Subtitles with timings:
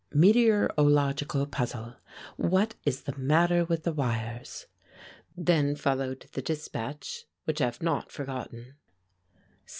[0.15, 1.93] Meteorological puzzle.
[2.35, 4.65] What is the matter with the wires?"
[5.37, 8.73] Then followed the dispatch, which I have not forgotten:
[9.59, 9.69] ST.